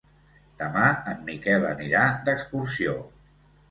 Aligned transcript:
Demà 0.61 0.85
en 1.13 1.23
Miquel 1.29 1.69
anirà 1.75 2.05
d'excursió. 2.27 3.01